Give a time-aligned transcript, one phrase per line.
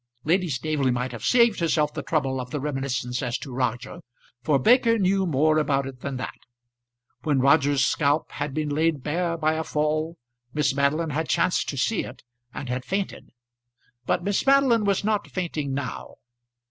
[0.23, 3.99] Lady Staveley might have saved herself the trouble of the reminiscence as to Roger,
[4.41, 6.39] for Baker knew more about it than that.
[7.21, 10.17] When Roger's scalp had been laid bare by a fall,
[10.55, 13.29] Miss Madeline had chanced to see it, and had fainted;
[14.07, 16.15] but Miss Madeline was not fainting now.